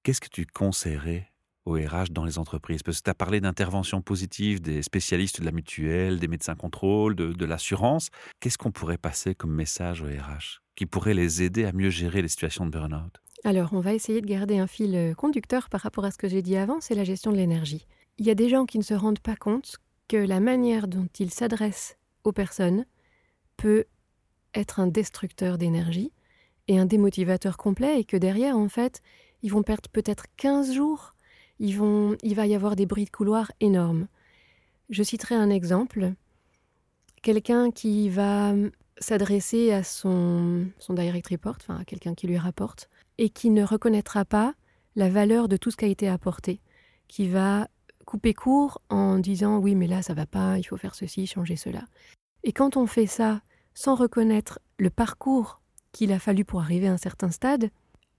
[0.03, 1.31] qu'est-ce que tu conseillerais
[1.65, 2.83] au RH dans les entreprises?
[2.83, 7.15] Parce que tu as parlé d'intervention positive des spécialistes de la mutuelle, des médecins contrôle,
[7.15, 8.09] de, de l'assurance.
[8.39, 12.21] Qu'est-ce qu'on pourrait passer comme message au RH qui pourrait les aider à mieux gérer
[12.21, 13.19] les situations de burn-out?
[13.43, 16.27] Alors, on va essayer de garder un fil euh, conducteur par rapport à ce que
[16.27, 17.87] j'ai dit avant, c'est la gestion de l'énergie.
[18.17, 21.07] Il y a des gens qui ne se rendent pas compte que la manière dont
[21.19, 22.85] ils s'adressent aux personnes
[23.55, 23.85] peut
[24.53, 26.11] être un destructeur d'énergie
[26.67, 29.01] et un démotivateur complet et que derrière, en fait,
[29.41, 31.13] ils vont perdre peut-être 15 jours
[31.59, 34.07] il va y avoir des bruits de couloir énormes.
[34.89, 36.13] Je citerai un exemple.
[37.21, 38.53] Quelqu'un qui va
[38.97, 43.63] s'adresser à son, son direct report, enfin à quelqu'un qui lui rapporte, et qui ne
[43.63, 44.55] reconnaîtra pas
[44.95, 46.61] la valeur de tout ce qui a été apporté,
[47.09, 47.67] qui va
[48.05, 51.57] couper court en disant oui mais là ça va pas, il faut faire ceci, changer
[51.57, 51.83] cela.
[52.43, 53.41] Et quand on fait ça
[53.73, 57.69] sans reconnaître le parcours qu'il a fallu pour arriver à un certain stade,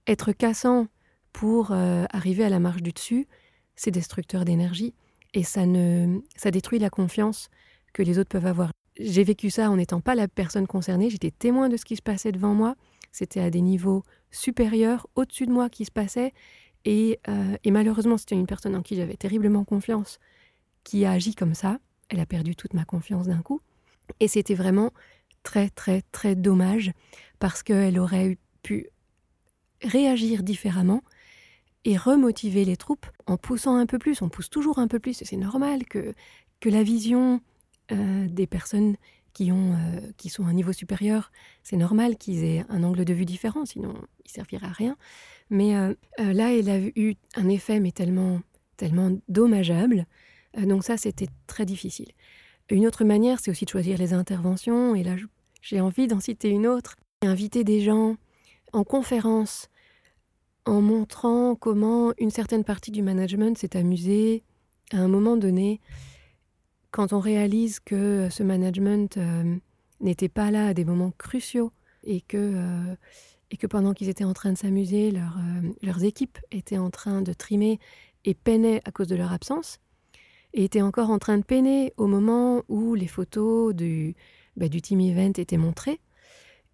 [0.05, 0.87] être cassant
[1.33, 3.27] pour euh, arriver à la marche du dessus,
[3.75, 4.93] c'est destructeur d'énergie
[5.33, 7.49] et ça, ne, ça détruit la confiance
[7.93, 8.71] que les autres peuvent avoir.
[8.99, 12.03] J'ai vécu ça en n'étant pas la personne concernée, j'étais témoin de ce qui se
[12.03, 12.75] passait devant moi,
[13.11, 16.33] c'était à des niveaux supérieurs, au-dessus de moi qui se passait,
[16.85, 20.19] et, euh, et malheureusement c'était une personne en qui j'avais terriblement confiance
[20.83, 23.61] qui a agi comme ça, elle a perdu toute ma confiance d'un coup,
[24.19, 24.91] et c'était vraiment
[25.43, 26.91] très très très dommage
[27.39, 28.87] parce qu'elle aurait pu
[29.83, 31.01] réagir différemment
[31.85, 34.21] et remotiver les troupes en poussant un peu plus.
[34.21, 36.13] On pousse toujours un peu plus, c'est normal que,
[36.59, 37.41] que la vision
[37.91, 38.95] euh, des personnes
[39.33, 41.31] qui, ont, euh, qui sont à un niveau supérieur,
[41.63, 43.93] c'est normal qu'ils aient un angle de vue différent, sinon
[44.25, 44.97] ils serviraient à rien.
[45.49, 48.41] Mais euh, là, elle a eu un effet, mais tellement,
[48.77, 50.05] tellement dommageable.
[50.57, 52.11] donc ça, c'était très difficile.
[52.69, 54.95] Une autre manière, c'est aussi de choisir les interventions.
[54.95, 55.15] Et là,
[55.61, 56.95] j'ai envie d'en citer une autre.
[57.21, 58.15] Inviter des gens
[58.71, 59.67] en conférence
[60.65, 64.43] en montrant comment une certaine partie du management s'est amusée
[64.93, 65.81] à un moment donné,
[66.91, 69.55] quand on réalise que ce management euh,
[70.01, 71.71] n'était pas là à des moments cruciaux
[72.03, 72.95] et que, euh,
[73.49, 76.89] et que pendant qu'ils étaient en train de s'amuser, leur, euh, leurs équipes étaient en
[76.89, 77.79] train de trimer
[78.25, 79.79] et peinaient à cause de leur absence,
[80.53, 84.15] et étaient encore en train de peiner au moment où les photos du,
[84.57, 85.99] bah, du team event étaient montrées,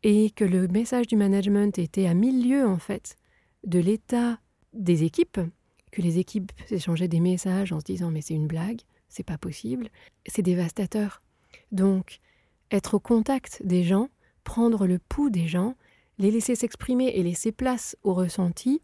[0.03, 3.15] et que le message du management était à mille lieues en fait
[3.65, 4.39] de l'état
[4.73, 5.39] des équipes,
[5.91, 9.38] que les équipes s'échangeaient des messages en se disant mais c'est une blague, c'est pas
[9.38, 9.89] possible,
[10.26, 11.22] c'est dévastateur.
[11.72, 12.20] Donc,
[12.72, 14.10] être au contact des gens,
[14.43, 15.76] prendre le pouls des gens,
[16.17, 18.82] les laisser s'exprimer et laisser place au ressenti.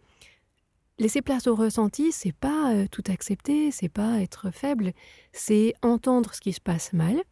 [1.00, 4.94] Laisser place au ressenti, c'est pas euh, tout accepter, c'est pas être faible,
[5.32, 7.24] c'est entendre ce qui se passe mal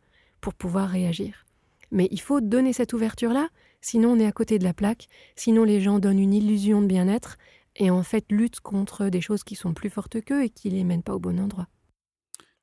[0.41, 1.45] pour pouvoir réagir.
[1.91, 3.49] Mais il faut donner cette ouverture-là,
[3.81, 6.87] sinon on est à côté de la plaque, sinon les gens donnent une illusion de
[6.87, 7.37] bien-être
[7.75, 10.83] et en fait luttent contre des choses qui sont plus fortes qu'eux et qui les
[10.83, 11.67] mènent pas au bon endroit.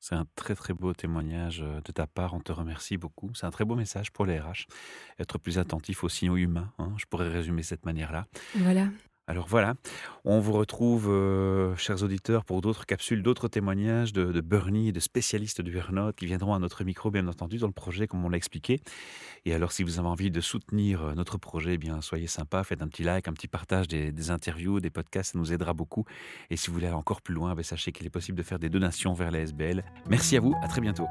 [0.00, 3.30] C'est un très très beau témoignage euh, de ta part, on te remercie beaucoup.
[3.34, 4.66] C'est un très beau message pour les RH.
[5.18, 8.26] Être plus attentif aux signaux humains, hein, je pourrais résumer cette manière-là.
[8.56, 8.88] Voilà.
[9.28, 9.74] Alors voilà,
[10.24, 15.00] on vous retrouve, euh, chers auditeurs, pour d'autres capsules, d'autres témoignages de, Bernie et de
[15.00, 18.30] spécialistes du burn qui viendront à notre micro, bien entendu, dans le projet, comme on
[18.30, 18.80] l'a expliqué.
[19.44, 22.64] Et alors, si vous avez envie de soutenir euh, notre projet, eh bien, soyez sympa,
[22.64, 26.06] faites un petit like, un petit partage des, interviews, des podcasts, ça nous aidera beaucoup.
[26.48, 28.58] Et si vous voulez aller encore plus loin, ben, sachez qu'il est possible de faire
[28.58, 29.84] des donations vers la SBL.
[30.08, 31.06] Merci à vous, à très bientôt.